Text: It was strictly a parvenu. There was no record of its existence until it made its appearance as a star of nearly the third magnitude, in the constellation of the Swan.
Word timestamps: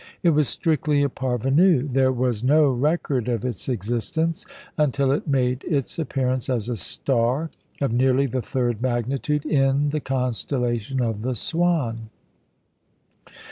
It 0.23 0.31
was 0.31 0.49
strictly 0.49 1.03
a 1.03 1.09
parvenu. 1.09 1.87
There 1.87 2.11
was 2.11 2.43
no 2.43 2.71
record 2.71 3.27
of 3.27 3.45
its 3.45 3.69
existence 3.69 4.47
until 4.75 5.11
it 5.11 5.27
made 5.27 5.63
its 5.63 5.99
appearance 5.99 6.49
as 6.49 6.69
a 6.69 6.75
star 6.75 7.51
of 7.79 7.93
nearly 7.93 8.25
the 8.25 8.41
third 8.41 8.81
magnitude, 8.81 9.45
in 9.45 9.91
the 9.91 9.99
constellation 9.99 11.01
of 11.03 11.21
the 11.21 11.35
Swan. 11.35 12.09